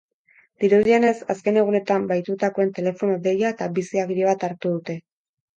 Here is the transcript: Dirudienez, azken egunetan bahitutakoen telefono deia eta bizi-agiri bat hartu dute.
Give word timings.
Dirudienez, 0.63 1.19
azken 1.33 1.59
egunetan 1.63 2.09
bahitutakoen 2.13 2.73
telefono 2.79 3.21
deia 3.29 3.55
eta 3.57 3.71
bizi-agiri 3.79 4.29
bat 4.31 4.49
hartu 4.49 4.77
dute. 4.77 4.99